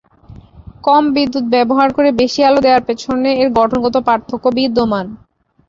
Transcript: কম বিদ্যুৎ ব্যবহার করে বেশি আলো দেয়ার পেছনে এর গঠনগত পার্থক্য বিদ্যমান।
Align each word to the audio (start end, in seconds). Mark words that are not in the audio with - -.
কম 0.83 1.03
বিদ্যুৎ 1.15 1.45
ব্যবহার 1.55 1.89
করে 1.93 2.09
বেশি 2.21 2.39
আলো 2.47 2.59
দেয়ার 2.61 2.83
পেছনে 2.87 3.29
এর 3.41 3.49
গঠনগত 3.57 3.95
পার্থক্য 4.07 4.45
বিদ্যমান। 4.57 5.05